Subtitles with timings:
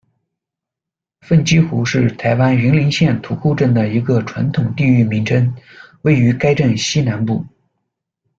[1.19, 5.53] 粪箕湖，是台湾云林县土库镇的一个传统地域名称，
[6.01, 7.45] 位于该镇西南部。